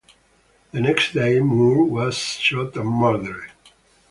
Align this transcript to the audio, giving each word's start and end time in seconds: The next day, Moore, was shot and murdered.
The 0.71 0.81
next 0.81 1.11
day, 1.13 1.39
Moore, 1.41 1.83
was 1.85 2.17
shot 2.17 2.75
and 2.75 2.89
murdered. 2.89 3.51